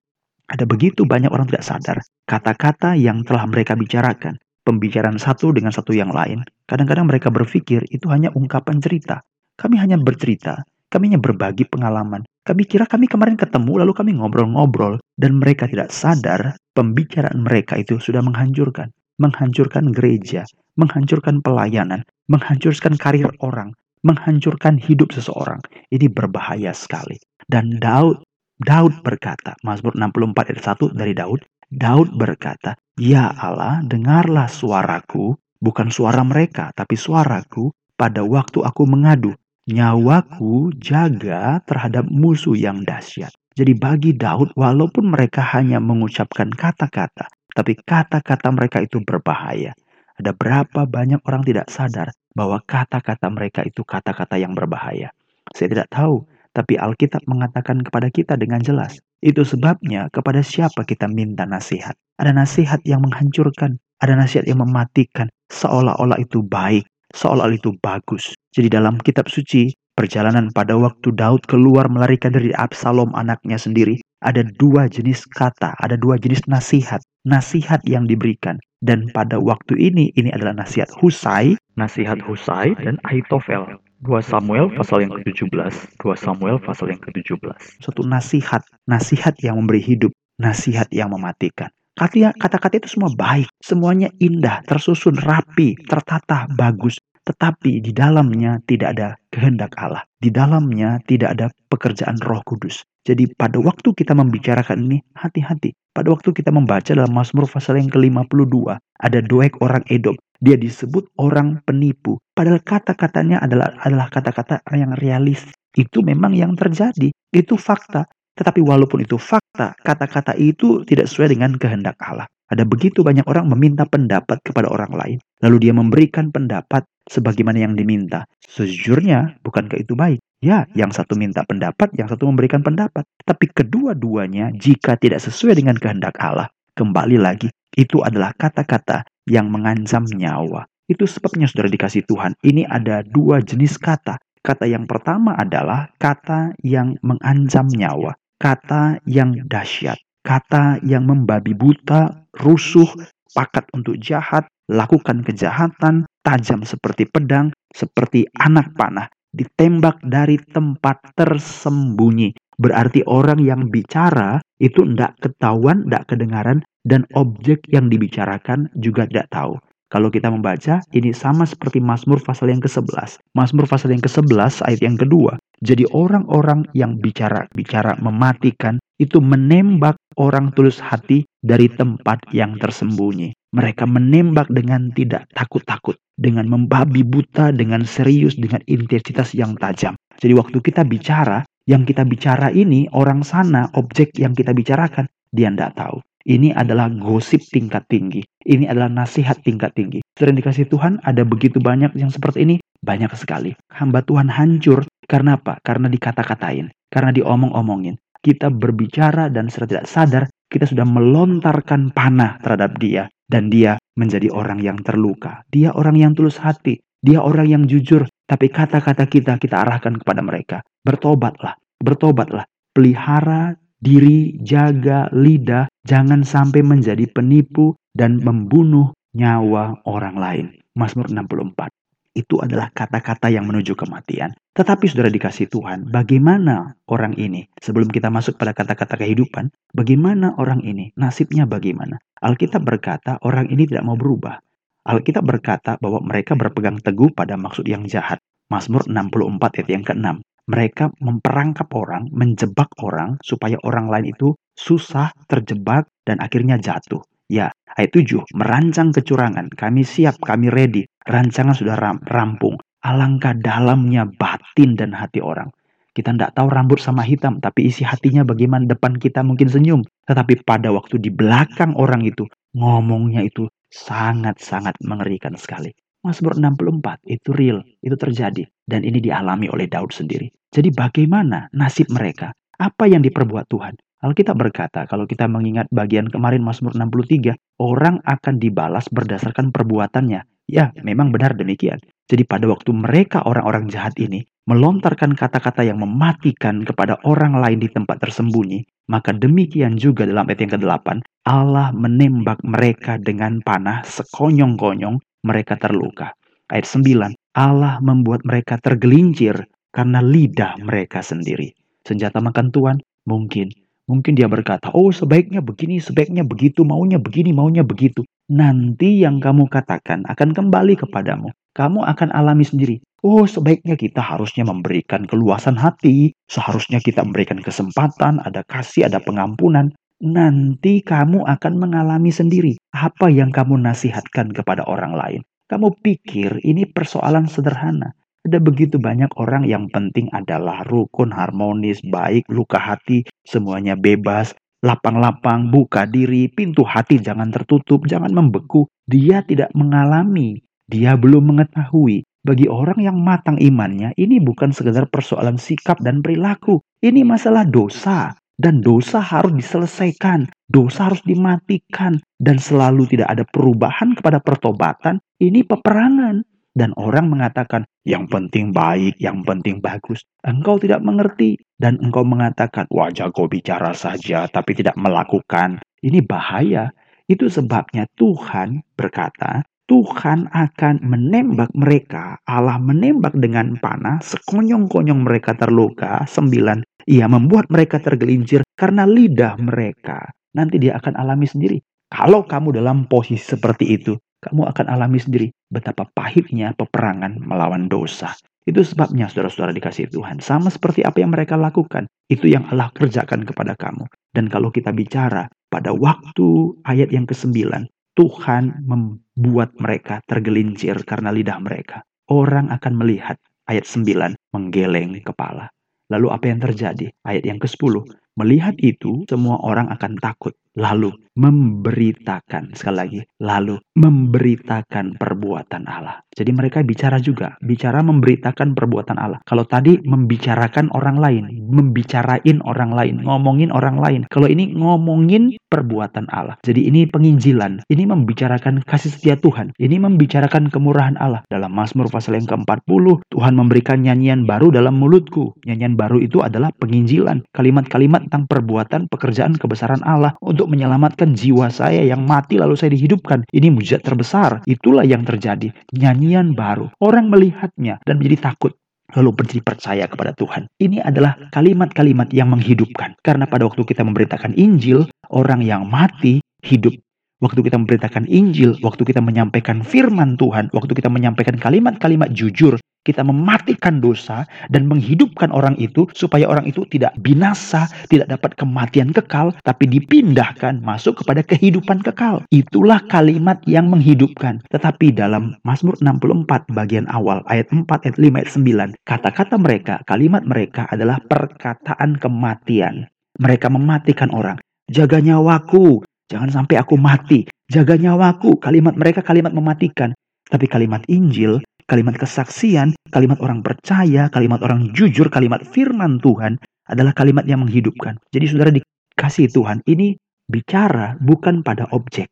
Ada 0.52 0.69
begitu 0.69 1.08
banyak 1.08 1.32
orang 1.32 1.49
tidak 1.49 1.64
sadar 1.64 1.96
kata-kata 2.29 2.93
yang 2.93 3.25
telah 3.25 3.49
mereka 3.49 3.73
bicarakan 3.73 4.37
pembicaraan 4.62 5.19
satu 5.19 5.55
dengan 5.55 5.75
satu 5.75 5.94
yang 5.94 6.11
lain. 6.11 6.43
Kadang-kadang 6.67 7.11
mereka 7.11 7.29
berpikir 7.29 7.87
itu 7.91 8.06
hanya 8.11 8.31
ungkapan 8.35 8.79
cerita. 8.79 9.23
Kami 9.59 9.76
hanya 9.79 10.00
bercerita, 10.00 10.64
kami 10.88 11.12
hanya 11.12 11.20
berbagi 11.20 11.69
pengalaman. 11.69 12.26
Kami 12.43 12.67
kira 12.67 12.84
kami 12.91 13.06
kemarin 13.06 13.39
ketemu 13.39 13.86
lalu 13.86 13.93
kami 13.94 14.19
ngobrol-ngobrol 14.19 14.98
dan 15.17 15.39
mereka 15.39 15.70
tidak 15.70 15.94
sadar 15.94 16.58
pembicaraan 16.75 17.46
mereka 17.46 17.79
itu 17.79 18.03
sudah 18.03 18.20
menghancurkan. 18.20 18.91
Menghancurkan 19.20 19.93
gereja, 19.94 20.43
menghancurkan 20.75 21.44
pelayanan, 21.44 22.03
menghancurkan 22.27 22.98
karir 22.98 23.31
orang, 23.44 23.70
menghancurkan 24.03 24.81
hidup 24.81 25.15
seseorang. 25.15 25.63
Ini 25.94 26.10
berbahaya 26.10 26.75
sekali. 26.75 27.20
Dan 27.46 27.79
Daud 27.79 28.25
Daud 28.63 29.03
berkata, 29.03 29.58
Mazmur 29.67 29.98
64 29.98 30.55
ayat 30.55 30.63
1 30.63 30.94
dari 30.94 31.15
Daud, 31.19 31.43
Daud 31.72 32.12
berkata, 32.20 32.76
Ya 33.00 33.32
Allah, 33.32 33.81
dengarlah 33.81 34.44
suaraku, 34.44 35.41
bukan 35.56 35.88
suara 35.88 36.20
mereka, 36.20 36.69
tapi 36.76 37.00
suaraku 37.00 37.72
pada 37.96 38.20
waktu 38.20 38.60
aku 38.60 38.84
mengadu. 38.84 39.32
Nyawaku 39.62 40.74
jaga 40.76 41.62
terhadap 41.64 42.05
musuh 42.12 42.52
yang 42.58 42.84
dahsyat. 42.84 43.32
Jadi 43.56 43.72
bagi 43.79 44.12
Daud, 44.12 44.52
walaupun 44.52 45.08
mereka 45.08 45.41
hanya 45.56 45.81
mengucapkan 45.81 46.50
kata-kata, 46.52 47.31
tapi 47.56 47.79
kata-kata 47.81 48.48
mereka 48.52 48.84
itu 48.84 49.00
berbahaya. 49.00 49.72
Ada 50.19 50.36
berapa 50.36 50.84
banyak 50.84 51.24
orang 51.24 51.46
tidak 51.46 51.72
sadar 51.72 52.12
bahwa 52.36 52.60
kata-kata 52.69 53.32
mereka 53.32 53.64
itu 53.64 53.81
kata-kata 53.81 54.36
yang 54.36 54.52
berbahaya. 54.52 55.14
Saya 55.56 55.72
tidak 55.72 55.88
tahu 55.88 56.26
tapi 56.52 56.76
Alkitab 56.76 57.24
mengatakan 57.24 57.81
kepada 57.81 58.12
kita 58.12 58.36
dengan 58.36 58.60
jelas. 58.60 59.00
Itu 59.22 59.46
sebabnya 59.46 60.10
kepada 60.10 60.43
siapa 60.43 60.82
kita 60.82 61.06
minta 61.06 61.46
nasihat. 61.46 61.94
Ada 62.19 62.34
nasihat 62.34 62.82
yang 62.82 63.06
menghancurkan, 63.06 63.79
ada 64.02 64.19
nasihat 64.19 64.50
yang 64.50 64.58
mematikan, 64.58 65.31
seolah-olah 65.55 66.19
itu 66.19 66.43
baik, 66.43 66.82
seolah-olah 67.14 67.55
itu 67.55 67.70
bagus. 67.79 68.34
Jadi 68.50 68.67
dalam 68.67 68.98
kitab 68.98 69.31
suci, 69.31 69.70
perjalanan 69.94 70.50
pada 70.50 70.74
waktu 70.74 71.14
Daud 71.14 71.46
keluar 71.46 71.86
melarikan 71.86 72.34
dari 72.34 72.50
Absalom 72.50 73.14
anaknya 73.14 73.62
sendiri, 73.62 74.02
ada 74.26 74.43
dua 74.58 74.91
jenis 74.91 75.22
kata, 75.31 75.79
ada 75.79 75.94
dua 75.94 76.19
jenis 76.19 76.43
nasihat. 76.50 76.98
Nasihat 77.22 77.86
yang 77.86 78.10
diberikan. 78.10 78.58
Dan 78.82 79.06
pada 79.14 79.38
waktu 79.38 79.79
ini, 79.79 80.10
ini 80.19 80.34
adalah 80.34 80.58
nasihat 80.58 80.91
Husai, 80.98 81.55
nasihat 81.79 82.19
Husai 82.26 82.74
dan 82.82 82.98
Aitofel. 83.06 83.79
2 84.03 84.19
Samuel 84.19 84.67
pasal 84.75 85.06
yang 85.06 85.15
ke-17. 85.15 85.55
2 86.03 86.19
Samuel 86.19 86.59
pasal 86.59 86.91
yang 86.91 86.99
ke-17. 86.99 87.55
Suatu 87.79 88.03
nasihat, 88.03 88.67
nasihat 88.91 89.39
yang 89.39 89.63
memberi 89.63 89.79
hidup, 89.79 90.11
nasihat 90.43 90.91
yang 90.91 91.15
mematikan. 91.15 91.71
Kata-kata 91.94 92.82
itu 92.82 92.99
semua 92.99 93.15
baik, 93.15 93.47
semuanya 93.63 94.11
indah, 94.19 94.67
tersusun 94.67 95.23
rapi, 95.23 95.79
tertata, 95.87 96.51
bagus. 96.51 96.99
Tetapi 97.23 97.79
di 97.79 97.94
dalamnya 97.94 98.59
tidak 98.67 98.99
ada 98.99 99.09
kehendak 99.31 99.79
Allah. 99.79 100.03
Di 100.19 100.35
dalamnya 100.35 100.99
tidak 101.06 101.39
ada 101.39 101.47
pekerjaan 101.71 102.19
roh 102.27 102.43
kudus. 102.43 102.82
Jadi 103.03 103.35
pada 103.35 103.59
waktu 103.59 103.91
kita 103.91 104.15
membicarakan 104.15 104.87
ini, 104.87 104.99
hati-hati. 105.19 105.75
Pada 105.91 106.15
waktu 106.15 106.31
kita 106.31 106.55
membaca 106.55 106.94
dalam 106.94 107.11
Mazmur 107.11 107.51
pasal 107.51 107.82
yang 107.82 107.91
ke-52, 107.91 108.79
ada 108.79 109.19
doek 109.19 109.59
orang 109.59 109.82
Edom. 109.91 110.15
Dia 110.43 110.55
disebut 110.55 111.11
orang 111.19 111.63
penipu. 111.67 112.19
Padahal 112.35 112.63
kata-katanya 112.63 113.43
adalah 113.43 113.75
adalah 113.82 114.06
kata-kata 114.11 114.63
yang 114.75 114.94
realis. 114.99 115.43
Itu 115.75 116.03
memang 116.03 116.35
yang 116.35 116.55
terjadi. 116.55 117.11
Itu 117.31 117.59
fakta. 117.59 118.06
Tetapi 118.32 118.65
walaupun 118.65 119.05
itu 119.05 119.21
fakta, 119.21 119.77
kata-kata 119.85 120.32
itu 120.41 120.82
tidak 120.89 121.11
sesuai 121.11 121.37
dengan 121.37 121.53
kehendak 121.61 122.01
Allah. 122.01 122.27
Ada 122.49 122.69
begitu 122.69 123.01
banyak 123.01 123.25
orang 123.29 123.49
meminta 123.49 123.89
pendapat 123.89 124.41
kepada 124.44 124.69
orang 124.69 124.93
lain, 124.93 125.19
lalu 125.41 125.69
dia 125.69 125.73
memberikan 125.73 126.29
pendapat 126.29 126.85
sebagaimana 127.09 127.65
yang 127.65 127.73
diminta. 127.73 128.29
Sejujurnya, 128.44 129.41
bukankah 129.41 129.81
itu 129.81 129.97
baik? 129.97 130.21
Ya, 130.43 130.67
yang 130.75 130.91
satu 130.91 131.15
minta 131.15 131.46
pendapat, 131.46 131.94
yang 131.94 132.11
satu 132.11 132.27
memberikan 132.27 132.67
pendapat. 132.67 133.06
Tapi 133.22 133.46
kedua-duanya, 133.55 134.51
jika 134.51 134.99
tidak 134.99 135.22
sesuai 135.22 135.55
dengan 135.55 135.79
kehendak 135.79 136.19
Allah, 136.19 136.51
kembali 136.75 137.15
lagi, 137.15 137.46
itu 137.79 138.03
adalah 138.03 138.34
kata-kata 138.34 139.06
yang 139.31 139.55
mengancam 139.55 140.03
nyawa. 140.03 140.67
Itu 140.91 141.06
sebabnya 141.06 141.46
saudara 141.46 141.70
dikasih 141.70 142.03
Tuhan. 142.11 142.34
Ini 142.43 142.67
ada 142.67 143.06
dua 143.06 143.39
jenis 143.39 143.79
kata. 143.79 144.19
Kata 144.43 144.67
yang 144.67 144.91
pertama 144.91 145.39
adalah 145.39 145.94
kata 146.03 146.58
yang 146.67 146.99
mengancam 147.06 147.70
nyawa. 147.70 148.19
Kata 148.43 148.99
yang 149.06 149.46
dahsyat. 149.46 150.03
Kata 150.27 150.82
yang 150.82 151.06
membabi 151.06 151.55
buta, 151.55 152.27
rusuh, 152.34 152.91
pakat 153.31 153.70
untuk 153.70 153.94
jahat, 154.03 154.51
lakukan 154.67 155.22
kejahatan, 155.22 156.11
tajam 156.27 156.67
seperti 156.67 157.06
pedang, 157.06 157.55
seperti 157.70 158.27
anak 158.43 158.75
panah, 158.75 159.06
ditembak 159.32 160.01
dari 160.05 160.36
tempat 160.41 161.17
tersembunyi. 161.17 162.36
Berarti 162.60 163.03
orang 163.08 163.41
yang 163.41 163.72
bicara 163.72 164.39
itu 164.60 164.84
tidak 164.84 165.19
ketahuan, 165.19 165.89
tidak 165.89 166.05
kedengaran, 166.12 166.58
dan 166.86 167.08
objek 167.17 167.65
yang 167.72 167.89
dibicarakan 167.89 168.70
juga 168.79 169.08
tidak 169.08 169.32
tahu. 169.32 169.56
Kalau 169.93 170.08
kita 170.08 170.32
membaca, 170.32 170.81
ini 170.96 171.12
sama 171.12 171.44
seperti 171.44 171.77
Mazmur 171.77 172.17
pasal 172.24 172.48
yang 172.48 172.65
ke-11. 172.65 173.20
Mazmur 173.36 173.69
pasal 173.69 173.93
yang 173.93 174.01
ke-11 174.01 174.65
ayat 174.65 174.81
yang 174.81 174.96
kedua. 174.96 175.36
Jadi 175.60 175.84
orang-orang 175.93 176.65
yang 176.72 176.96
bicara-bicara 176.96 178.01
mematikan 178.01 178.81
itu 178.96 179.20
menembak 179.20 180.01
orang 180.17 180.48
tulus 180.56 180.81
hati 180.81 181.29
dari 181.44 181.69
tempat 181.69 182.24
yang 182.32 182.56
tersembunyi. 182.56 183.36
Mereka 183.53 183.85
menembak 183.85 184.49
dengan 184.49 184.89
tidak 184.97 185.29
takut-takut, 185.37 186.01
dengan 186.17 186.49
membabi 186.49 187.05
buta, 187.05 187.53
dengan 187.53 187.85
serius, 187.85 188.32
dengan 188.41 188.65
intensitas 188.65 189.37
yang 189.37 189.56
tajam. 189.61 189.93
Jadi 190.17 190.32
waktu 190.32 190.59
kita 190.65 190.89
bicara, 190.89 191.44
yang 191.69 191.85
kita 191.85 192.09
bicara 192.09 192.49
ini 192.49 192.89
orang 192.97 193.21
sana, 193.21 193.69
objek 193.77 194.17
yang 194.17 194.32
kita 194.32 194.56
bicarakan, 194.56 195.05
dia 195.37 195.53
tidak 195.53 195.77
tahu. 195.77 196.01
Ini 196.23 196.55
adalah 196.55 196.89
gosip 196.89 197.43
tingkat 197.51 197.85
tinggi. 197.93 198.23
Ini 198.47 198.71
adalah 198.71 198.89
nasihat 198.89 199.43
tingkat 199.43 199.75
tinggi. 199.75 200.01
Sering 200.17 200.39
dikasih 200.39 200.71
Tuhan, 200.71 201.03
ada 201.03 201.27
begitu 201.27 201.59
banyak 201.59 201.93
yang 201.99 202.09
seperti 202.09 202.47
ini. 202.47 202.56
Banyak 202.81 203.11
sekali. 203.19 203.53
Hamba 203.75 204.01
Tuhan 204.06 204.31
hancur. 204.31 204.87
Karena 205.11 205.35
apa? 205.35 205.59
Karena 205.67 205.91
dikata-katain. 205.91 206.71
Karena 206.89 207.11
diomong-omongin 207.11 207.99
kita 208.23 208.49
berbicara 208.55 209.27
dan 209.29 209.51
secara 209.51 209.67
tidak 209.69 209.87
sadar 209.91 210.25
kita 210.47 210.71
sudah 210.71 210.87
melontarkan 210.87 211.91
panah 211.91 212.39
terhadap 212.41 212.79
dia 212.79 213.11
dan 213.32 213.48
dia 213.48 213.81
menjadi 213.96 214.29
orang 214.29 214.60
yang 214.60 214.77
terluka. 214.84 215.41
Dia 215.48 215.72
orang 215.72 215.96
yang 215.96 216.12
tulus 216.12 216.36
hati, 216.36 216.84
dia 217.01 217.24
orang 217.24 217.48
yang 217.48 217.65
jujur, 217.65 218.05
tapi 218.29 218.53
kata-kata 218.53 219.08
kita 219.08 219.41
kita 219.41 219.65
arahkan 219.65 219.96
kepada 219.96 220.20
mereka. 220.20 220.60
Bertobatlah, 220.84 221.56
bertobatlah. 221.81 222.44
Pelihara 222.72 223.56
diri, 223.81 224.36
jaga 224.41 225.08
lidah, 225.12 225.69
jangan 225.89 226.24
sampai 226.24 226.60
menjadi 226.60 227.08
penipu 227.08 227.77
dan 227.96 228.20
membunuh 228.20 228.93
nyawa 229.17 229.81
orang 229.89 230.17
lain. 230.17 230.46
Mazmur 230.72 231.08
64 231.12 231.81
itu 232.12 232.40
adalah 232.40 232.69
kata-kata 232.72 233.32
yang 233.32 233.48
menuju 233.48 233.72
kematian. 233.72 234.36
Tetapi 234.52 234.84
saudara 234.84 235.08
dikasih 235.08 235.48
Tuhan, 235.48 235.88
bagaimana 235.88 236.76
orang 236.88 237.16
ini? 237.16 237.48
Sebelum 237.56 237.88
kita 237.88 238.12
masuk 238.12 238.36
pada 238.36 238.52
kata-kata 238.52 239.00
kehidupan, 239.00 239.48
bagaimana 239.72 240.36
orang 240.36 240.60
ini? 240.60 240.92
Nasibnya 240.96 241.48
bagaimana? 241.48 241.96
Alkitab 242.20 242.60
berkata 242.62 243.16
orang 243.24 243.48
ini 243.48 243.64
tidak 243.64 243.88
mau 243.88 243.96
berubah. 243.96 244.36
Alkitab 244.82 245.24
berkata 245.24 245.81
bahwa 245.81 246.04
mereka 246.04 246.36
berpegang 246.36 246.82
teguh 246.82 247.14
pada 247.16 247.38
maksud 247.40 247.64
yang 247.64 247.88
jahat. 247.88 248.20
Mazmur 248.52 248.84
64 248.84 249.64
ayat 249.64 249.69
yang 249.72 249.84
ke-6. 249.86 250.08
Mereka 250.52 250.84
memperangkap 251.00 251.70
orang, 251.72 252.10
menjebak 252.12 252.69
orang 252.82 253.16
supaya 253.22 253.56
orang 253.62 253.88
lain 253.88 254.10
itu 254.12 254.34
susah, 254.52 255.14
terjebak, 255.31 255.88
dan 256.02 256.19
akhirnya 256.19 256.58
jatuh. 256.58 257.00
Ya, 257.32 257.48
ayat 257.81 257.96
7, 257.96 258.29
merancang 258.36 258.93
kecurangan. 258.93 259.48
Kami 259.56 259.89
siap, 259.89 260.20
kami 260.20 260.53
ready. 260.53 260.84
Rancangan 261.08 261.56
sudah 261.56 261.81
rampung. 262.05 262.60
Alangkah 262.84 263.32
dalamnya 263.32 264.05
batin 264.05 264.77
dan 264.77 264.93
hati 264.93 265.24
orang. 265.24 265.48
Kita 265.96 266.12
tidak 266.12 266.36
tahu 266.36 266.53
rambut 266.53 266.77
sama 266.77 267.01
hitam, 267.01 267.41
tapi 267.41 267.72
isi 267.72 267.89
hatinya 267.89 268.20
bagaimana 268.20 268.69
depan 268.69 269.01
kita 269.01 269.24
mungkin 269.24 269.48
senyum. 269.48 269.81
Tetapi 270.05 270.44
pada 270.44 270.77
waktu 270.77 271.01
di 271.01 271.08
belakang 271.08 271.72
orang 271.72 272.05
itu, 272.05 272.29
ngomongnya 272.53 273.24
itu 273.24 273.48
sangat-sangat 273.72 274.77
mengerikan 274.84 275.32
sekali. 275.32 275.72
Mazmur 276.05 276.36
64 276.36 277.01
itu 277.08 277.32
real, 277.32 277.65
itu 277.81 277.96
terjadi. 277.96 278.44
Dan 278.69 278.84
ini 278.84 279.01
dialami 279.01 279.48
oleh 279.48 279.72
Daud 279.72 279.89
sendiri. 279.96 280.29
Jadi 280.53 280.69
bagaimana 280.69 281.48
nasib 281.56 281.89
mereka? 281.89 282.36
Apa 282.60 282.93
yang 282.93 283.01
diperbuat 283.01 283.48
Tuhan? 283.48 283.72
Alkitab 284.03 284.35
berkata, 284.35 284.82
kalau 284.91 285.06
kita 285.06 285.31
mengingat 285.31 285.71
bagian 285.71 286.11
kemarin 286.11 286.43
Mazmur 286.43 286.75
63, 286.75 287.39
orang 287.63 288.03
akan 288.03 288.35
dibalas 288.43 288.91
berdasarkan 288.91 289.55
perbuatannya. 289.55 290.27
Ya, 290.51 290.75
memang 290.82 291.15
benar 291.15 291.39
demikian. 291.39 291.79
Jadi 292.11 292.27
pada 292.27 292.51
waktu 292.51 292.75
mereka 292.75 293.23
orang-orang 293.23 293.71
jahat 293.71 293.94
ini 294.03 294.27
melontarkan 294.51 295.15
kata-kata 295.15 295.63
yang 295.63 295.79
mematikan 295.79 296.67
kepada 296.67 296.99
orang 297.06 297.39
lain 297.39 297.63
di 297.63 297.71
tempat 297.71 298.03
tersembunyi, 298.03 298.67
maka 298.91 299.15
demikian 299.15 299.79
juga 299.79 300.03
dalam 300.03 300.27
ayat 300.27 300.51
yang 300.51 300.53
ke-8, 300.59 300.87
Allah 301.31 301.71
menembak 301.71 302.43
mereka 302.43 302.99
dengan 302.99 303.39
panah 303.47 303.87
sekonyong-konyong, 303.87 304.99
mereka 305.23 305.55
terluka. 305.55 306.11
Ayat 306.51 306.67
9, 306.67 307.15
Allah 307.39 307.79
membuat 307.79 308.27
mereka 308.27 308.59
tergelincir 308.59 309.47
karena 309.71 310.03
lidah 310.03 310.59
mereka 310.59 311.06
sendiri. 311.06 311.55
Senjata 311.87 312.19
makan 312.19 312.51
Tuhan 312.51 312.77
mungkin 313.06 313.51
Mungkin 313.91 314.15
dia 314.15 314.31
berkata, 314.31 314.70
oh 314.72 314.94
sebaiknya 314.94 315.43
begini, 315.43 315.82
sebaiknya 315.82 316.22
begitu, 316.22 316.62
maunya 316.62 317.03
begini, 317.03 317.34
maunya 317.34 317.67
begitu. 317.67 318.06
Nanti 318.31 319.03
yang 319.03 319.19
kamu 319.19 319.51
katakan 319.51 320.06
akan 320.06 320.31
kembali 320.31 320.79
kepadamu. 320.79 321.34
Kamu 321.53 321.84
akan 321.84 322.15
alami 322.15 322.46
sendiri. 322.46 322.81
Oh 323.03 323.27
sebaiknya 323.27 323.74
kita 323.74 323.98
harusnya 323.98 324.46
memberikan 324.46 325.05
keluasan 325.10 325.58
hati. 325.58 326.15
Seharusnya 326.31 326.79
kita 326.79 327.03
memberikan 327.03 327.43
kesempatan, 327.43 328.22
ada 328.22 328.46
kasih, 328.46 328.86
ada 328.86 329.03
pengampunan. 329.03 329.74
Nanti 330.03 330.82
kamu 330.82 331.27
akan 331.27 331.53
mengalami 331.58 332.15
sendiri 332.15 332.58
apa 332.74 333.10
yang 333.10 333.34
kamu 333.34 333.58
nasihatkan 333.58 334.31
kepada 334.31 334.62
orang 334.70 334.94
lain. 334.94 335.20
Kamu 335.51 335.77
pikir 335.82 336.41
ini 336.46 336.65
persoalan 336.65 337.29
sederhana. 337.29 337.93
Ada 338.22 338.38
begitu 338.38 338.79
banyak 338.79 339.10
orang 339.19 339.43
yang 339.50 339.67
penting 339.67 340.06
adalah 340.14 340.62
rukun, 340.70 341.10
harmonis, 341.10 341.82
baik, 341.82 342.31
luka 342.31 342.55
hati, 342.55 343.02
semuanya 343.26 343.74
bebas, 343.74 344.31
lapang-lapang, 344.62 345.50
buka 345.50 345.91
diri, 345.91 346.31
pintu 346.31 346.62
hati 346.62 347.02
jangan 347.02 347.34
tertutup, 347.34 347.82
jangan 347.91 348.14
membeku. 348.14 348.70
Dia 348.86 349.26
tidak 349.26 349.50
mengalami, 349.58 350.38
dia 350.70 350.94
belum 350.94 351.34
mengetahui. 351.34 352.06
Bagi 352.22 352.46
orang 352.46 352.79
yang 352.79 353.02
matang 353.02 353.34
imannya, 353.43 353.98
ini 353.98 354.22
bukan 354.22 354.55
sekedar 354.55 354.86
persoalan 354.86 355.34
sikap 355.34 355.82
dan 355.82 355.98
perilaku. 355.98 356.62
Ini 356.79 357.02
masalah 357.02 357.43
dosa. 357.43 358.14
Dan 358.38 358.62
dosa 358.62 359.02
harus 359.02 359.34
diselesaikan. 359.34 360.31
Dosa 360.46 360.91
harus 360.91 361.02
dimatikan. 361.02 361.98
Dan 362.22 362.38
selalu 362.38 362.86
tidak 362.94 363.19
ada 363.19 363.24
perubahan 363.26 363.98
kepada 363.98 364.22
pertobatan. 364.22 365.02
Ini 365.19 365.43
peperangan. 365.43 366.22
Dan 366.53 366.77
orang 366.77 367.09
mengatakan, 367.09 367.65
yang 367.89 368.05
penting 368.13 368.53
baik, 368.53 369.01
yang 369.01 369.25
penting 369.25 369.65
bagus. 369.65 370.05
Engkau 370.23 370.61
tidak 370.61 370.85
mengerti. 370.85 371.41
Dan 371.56 371.81
engkau 371.81 372.05
mengatakan, 372.05 372.69
wajah 372.69 373.09
kau 373.11 373.25
bicara 373.25 373.73
saja, 373.73 374.29
tapi 374.29 374.53
tidak 374.53 374.77
melakukan. 374.77 375.65
Ini 375.81 376.05
bahaya. 376.05 376.69
Itu 377.09 377.32
sebabnya 377.32 377.89
Tuhan 377.97 378.63
berkata, 378.77 379.43
Tuhan 379.73 380.29
akan 380.29 380.85
menembak 380.85 381.49
mereka. 381.56 382.21
Allah 382.29 382.61
menembak 382.61 383.17
dengan 383.17 383.56
panah, 383.56 384.05
sekonyong-konyong 384.05 385.09
mereka 385.09 385.32
terluka. 385.32 386.05
Sembilan, 386.05 386.61
ia 386.85 387.09
membuat 387.09 387.49
mereka 387.49 387.81
tergelincir 387.81 388.44
karena 388.53 388.85
lidah 388.85 389.41
mereka. 389.41 390.13
Nanti 390.37 390.61
dia 390.61 390.77
akan 390.77 390.99
alami 390.99 391.25
sendiri. 391.25 391.56
Kalau 391.93 392.25
kamu 392.25 392.56
dalam 392.56 392.89
posisi 392.89 393.37
seperti 393.37 393.77
itu, 393.77 393.97
kamu 394.22 394.46
akan 394.55 394.67
alami 394.70 395.02
sendiri 395.02 395.29
betapa 395.50 395.91
pahitnya 395.91 396.55
peperangan 396.55 397.19
melawan 397.19 397.67
dosa. 397.67 398.14
Itu 398.43 398.62
sebabnya 398.67 399.06
saudara-saudara 399.06 399.55
dikasih 399.55 399.91
Tuhan. 399.91 400.19
Sama 400.19 400.50
seperti 400.50 400.82
apa 400.82 400.98
yang 400.98 401.14
mereka 401.14 401.38
lakukan. 401.38 401.86
Itu 402.10 402.26
yang 402.26 402.46
Allah 402.50 402.70
kerjakan 402.74 403.22
kepada 403.22 403.55
kamu. 403.55 403.86
Dan 404.14 404.26
kalau 404.26 404.50
kita 404.50 404.74
bicara 404.74 405.31
pada 405.46 405.70
waktu 405.74 406.55
ayat 406.67 406.91
yang 406.91 407.06
ke-9. 407.06 407.67
Tuhan 407.93 408.64
membuat 408.64 409.52
mereka 409.60 410.00
tergelincir 410.08 410.81
karena 410.88 411.12
lidah 411.12 411.38
mereka. 411.38 411.84
Orang 412.08 412.48
akan 412.48 412.72
melihat 412.81 413.20
ayat 413.46 413.69
9 413.69 414.17
menggeleng 414.32 414.96
kepala. 415.05 415.52
Lalu 415.93 416.08
apa 416.08 416.24
yang 416.32 416.41
terjadi? 416.41 416.88
Ayat 417.05 417.29
yang 417.29 417.36
ke-10. 417.36 417.84
Melihat 418.17 418.56
itu, 418.60 419.05
semua 419.08 419.41
orang 419.44 419.69
akan 419.69 420.00
takut. 420.00 420.32
Lalu 420.56 420.93
memberitakan, 421.16 422.56
sekali 422.56 422.76
lagi, 422.76 423.00
lalu 423.20 423.60
memberitakan 423.76 424.96
perbuatan 424.96 425.69
Allah. 425.69 426.00
Jadi 426.12 426.31
mereka 426.32 426.60
bicara 426.60 427.00
juga, 427.00 427.36
bicara 427.40 427.81
memberitakan 427.81 428.52
perbuatan 428.52 429.00
Allah. 429.00 429.20
Kalau 429.24 429.48
tadi 429.48 429.81
membicarakan 429.81 430.69
orang 430.76 431.00
lain, 431.00 431.24
membicarain 431.48 432.38
orang 432.44 432.72
lain, 432.72 433.00
ngomongin 433.00 433.48
orang 433.52 433.81
lain. 433.81 434.04
Kalau 434.12 434.28
ini 434.28 434.52
ngomongin 434.52 435.36
perbuatan 435.48 436.08
Allah. 436.12 436.36
Jadi 436.44 436.69
ini 436.69 436.84
penginjilan, 436.84 437.64
ini 437.69 437.84
membicarakan 437.88 438.64
kasih 438.64 438.92
setia 438.92 439.16
Tuhan, 439.16 439.56
ini 439.56 439.81
membicarakan 439.81 440.52
kemurahan 440.52 440.96
Allah. 441.00 441.24
Dalam 441.32 441.52
Mazmur 441.52 441.88
pasal 441.88 442.20
yang 442.20 442.28
ke-40, 442.28 443.04
Tuhan 443.08 443.32
memberikan 443.36 443.81
nyanyian 443.81 444.28
baru 444.28 444.52
dalam 444.52 444.76
mulutku. 444.76 445.32
Nyanyian 445.48 445.76
baru 445.81 446.00
itu 446.00 446.20
adalah 446.20 446.52
penginjilan, 446.60 447.24
kalimat-kalimat 447.32 448.08
tentang 448.08 448.28
perbuatan 448.28 448.92
pekerjaan 448.92 449.36
kebesaran 449.40 449.81
Allah 449.84 450.12
untuk 450.20 450.52
menyelamatkan 450.52 451.02
jiwa 451.11 451.51
saya 451.51 451.82
yang 451.82 452.06
mati 452.06 452.39
lalu 452.39 452.55
saya 452.55 452.71
dihidupkan. 452.71 453.27
Ini 453.35 453.51
mujizat 453.51 453.82
terbesar. 453.82 454.47
Itulah 454.47 454.87
yang 454.87 455.03
terjadi. 455.03 455.51
Nyanyi 455.75 456.15
nyanyian 456.15 456.39
baru. 456.39 456.67
Orang 456.79 457.11
melihatnya 457.11 457.82
dan 457.82 457.99
menjadi 457.99 458.31
takut 458.31 458.55
lalu 458.93 459.17
menjadi 459.17 459.41
percaya 459.41 459.85
kepada 459.89 460.13
Tuhan. 460.13 460.44
Ini 460.61 460.85
adalah 460.85 461.17
kalimat-kalimat 461.32 462.13
yang 462.13 462.29
menghidupkan. 462.29 462.93
Karena 463.01 463.25
pada 463.25 463.49
waktu 463.49 463.65
kita 463.65 463.81
memberitakan 463.81 464.37
Injil, 464.37 464.85
orang 465.09 465.41
yang 465.41 465.65
mati 465.65 466.21
hidup. 466.44 466.77
Waktu 467.23 467.41
kita 467.47 467.56
memberitakan 467.56 468.05
Injil, 468.11 468.59
waktu 468.67 468.82
kita 468.82 468.99
menyampaikan 468.99 469.63
firman 469.63 470.19
Tuhan, 470.19 470.51
waktu 470.51 470.75
kita 470.75 470.91
menyampaikan 470.91 471.39
kalimat-kalimat 471.39 472.11
jujur, 472.11 472.59
kita 472.82 473.06
mematikan 473.06 473.79
dosa 473.79 474.27
dan 474.51 474.67
menghidupkan 474.67 475.31
orang 475.31 475.55
itu 475.58 475.86
supaya 475.94 476.27
orang 476.27 476.46
itu 476.46 476.67
tidak 476.70 476.94
binasa, 476.98 477.70
tidak 477.86 478.10
dapat 478.10 478.34
kematian 478.34 478.91
kekal, 478.91 479.31
tapi 479.46 479.70
dipindahkan 479.70 480.58
masuk 480.62 481.03
kepada 481.03 481.22
kehidupan 481.22 481.82
kekal. 481.86 482.27
Itulah 482.34 482.82
kalimat 482.91 483.39
yang 483.46 483.70
menghidupkan. 483.70 484.43
Tetapi 484.51 484.94
dalam 484.94 485.39
Mazmur 485.46 485.79
64 485.79 486.51
bagian 486.51 486.86
awal 486.91 487.22
ayat 487.31 487.48
4 487.51 487.67
ayat 487.70 487.96
5 487.98 488.19
ayat 488.19 488.31
9, 488.77 488.86
kata-kata 488.86 489.34
mereka, 489.39 489.74
kalimat 489.86 490.27
mereka 490.27 490.67
adalah 490.70 490.98
perkataan 491.06 491.98
kematian. 492.03 492.91
Mereka 493.22 493.46
mematikan 493.53 494.10
orang. 494.10 494.41
Jaga 494.72 494.98
nyawaku, 494.98 495.84
jangan 496.08 496.32
sampai 496.32 496.56
aku 496.58 496.81
mati. 496.81 497.29
Jaga 497.53 497.77
nyawaku, 497.77 498.41
kalimat 498.41 498.72
mereka 498.74 499.05
kalimat 499.05 499.31
mematikan. 499.36 499.93
Tapi 500.32 500.48
kalimat 500.48 500.81
Injil 500.89 501.44
kalimat 501.66 501.96
kesaksian, 501.98 502.74
kalimat 502.90 503.19
orang 503.20 503.40
percaya, 503.40 504.08
kalimat 504.12 504.40
orang 504.42 504.70
jujur, 504.74 505.08
kalimat 505.08 505.42
firman 505.46 505.98
Tuhan 506.02 506.38
adalah 506.70 506.94
kalimat 506.94 507.26
yang 507.26 507.42
menghidupkan. 507.44 507.98
Jadi 508.14 508.24
saudara 508.31 508.50
dikasih 508.54 509.31
Tuhan, 509.31 509.60
ini 509.66 509.98
bicara 510.31 510.96
bukan 511.02 511.42
pada 511.44 511.69
objek. 511.74 512.09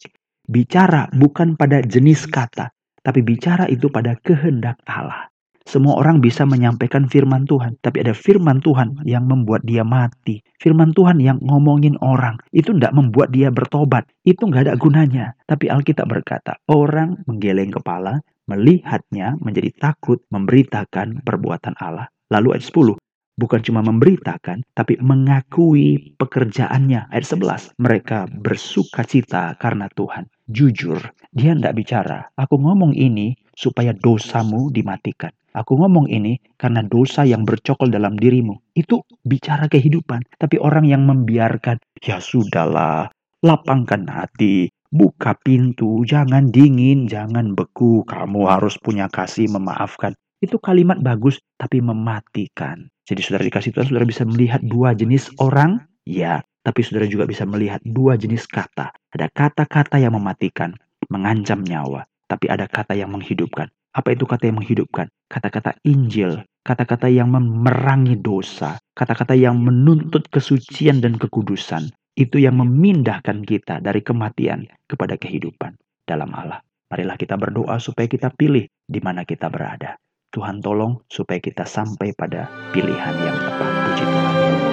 Bicara 0.51 1.07
bukan 1.15 1.55
pada 1.55 1.81
jenis 1.81 2.27
kata. 2.27 2.71
Tapi 3.01 3.25
bicara 3.25 3.65
itu 3.71 3.89
pada 3.89 4.19
kehendak 4.21 4.77
Allah. 4.85 5.31
Semua 5.71 6.01
orang 6.01 6.19
bisa 6.19 6.43
menyampaikan 6.43 7.07
firman 7.07 7.47
Tuhan, 7.47 7.79
tapi 7.79 8.03
ada 8.03 8.11
firman 8.11 8.59
Tuhan 8.59 9.07
yang 9.07 9.29
membuat 9.29 9.63
dia 9.63 9.87
mati. 9.87 10.43
Firman 10.59 10.91
Tuhan 10.97 11.23
yang 11.23 11.39
ngomongin 11.47 11.95
orang, 12.03 12.41
itu 12.51 12.75
tidak 12.75 12.91
membuat 12.91 13.31
dia 13.31 13.55
bertobat. 13.55 14.09
Itu 14.27 14.51
nggak 14.51 14.67
ada 14.67 14.75
gunanya. 14.75 15.37
Tapi 15.47 15.71
Alkitab 15.71 16.11
berkata, 16.11 16.59
orang 16.67 17.23
menggeleng 17.31 17.71
kepala, 17.71 18.19
melihatnya 18.51 19.39
menjadi 19.39 19.71
takut 19.79 20.19
memberitakan 20.35 21.23
perbuatan 21.23 21.79
Allah. 21.79 22.11
Lalu 22.35 22.59
ayat 22.59 22.67
10, 22.67 22.99
bukan 23.39 23.61
cuma 23.63 23.81
memberitakan, 23.87 24.67
tapi 24.75 24.99
mengakui 24.99 26.19
pekerjaannya. 26.19 27.15
Ayat 27.15 27.27
11, 27.31 27.79
mereka 27.79 28.27
bersuka 28.27 29.07
cita 29.07 29.55
karena 29.63 29.87
Tuhan. 29.95 30.27
Jujur, 30.51 30.99
dia 31.31 31.55
tidak 31.55 31.79
bicara, 31.79 32.19
aku 32.35 32.59
ngomong 32.59 32.91
ini 32.91 33.39
supaya 33.55 33.95
dosamu 33.95 34.75
dimatikan. 34.75 35.31
Aku 35.51 35.75
ngomong 35.75 36.07
ini 36.07 36.39
karena 36.55 36.87
dosa 36.87 37.27
yang 37.27 37.43
bercokol 37.43 37.91
dalam 37.91 38.15
dirimu. 38.15 38.55
Itu 38.71 39.03
bicara 39.27 39.67
kehidupan. 39.67 40.23
Tapi 40.39 40.63
orang 40.63 40.87
yang 40.87 41.03
membiarkan, 41.11 41.83
ya 41.99 42.23
sudahlah, 42.23 43.11
lapangkan 43.43 44.07
hati, 44.07 44.71
Buka 44.91 45.39
pintu, 45.39 46.03
jangan 46.03 46.51
dingin, 46.51 47.07
jangan 47.07 47.55
beku. 47.55 48.03
Kamu 48.11 48.51
harus 48.51 48.75
punya 48.75 49.07
kasih 49.07 49.47
memaafkan. 49.47 50.19
Itu 50.43 50.59
kalimat 50.59 50.99
bagus, 50.99 51.39
tapi 51.55 51.79
mematikan. 51.79 52.91
Jadi 53.07 53.23
saudara 53.23 53.47
dikasih 53.47 53.71
Tuhan, 53.71 53.87
saudara 53.87 54.03
bisa 54.03 54.27
melihat 54.27 54.59
dua 54.67 54.91
jenis 54.99 55.31
orang, 55.39 55.79
ya. 56.03 56.43
Tapi 56.67 56.83
saudara 56.83 57.07
juga 57.07 57.25
bisa 57.31 57.47
melihat 57.47 57.79
dua 57.87 58.19
jenis 58.19 58.51
kata. 58.51 58.91
Ada 59.15 59.31
kata-kata 59.31 60.03
yang 60.03 60.19
mematikan, 60.19 60.75
mengancam 61.07 61.63
nyawa. 61.63 62.03
Tapi 62.27 62.51
ada 62.51 62.67
kata 62.67 62.99
yang 62.99 63.15
menghidupkan. 63.15 63.71
Apa 63.95 64.15
itu 64.15 64.27
kata 64.27 64.51
yang 64.51 64.59
menghidupkan? 64.59 65.07
Kata-kata 65.31 65.75
Injil, 65.87 66.43
kata-kata 66.67 67.07
yang 67.11 67.31
memerangi 67.31 68.19
dosa, 68.19 68.79
kata-kata 68.95 69.35
yang 69.35 69.59
menuntut 69.59 70.27
kesucian 70.31 71.03
dan 71.03 71.19
kekudusan, 71.19 71.91
itu 72.15 72.43
yang 72.43 72.59
memindahkan 72.59 73.47
kita 73.47 73.79
dari 73.81 74.03
kematian 74.03 74.67
kepada 74.87 75.17
kehidupan 75.17 75.79
dalam 76.05 76.31
Allah. 76.35 76.61
Marilah 76.91 77.15
kita 77.15 77.39
berdoa 77.39 77.79
supaya 77.79 78.11
kita 78.11 78.35
pilih 78.35 78.67
di 78.67 78.99
mana 78.99 79.23
kita 79.23 79.47
berada. 79.47 79.95
Tuhan 80.31 80.63
tolong 80.63 81.07
supaya 81.11 81.43
kita 81.43 81.67
sampai 81.67 82.15
pada 82.15 82.51
pilihan 82.71 83.15
yang 83.19 83.39
tepat. 83.39 83.71
Puji 83.87 84.05
Tuhan. 84.07 84.70